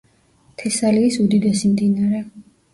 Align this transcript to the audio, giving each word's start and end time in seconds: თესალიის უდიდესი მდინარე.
თესალიის 0.61 1.21
უდიდესი 1.27 1.73
მდინარე. 1.77 2.27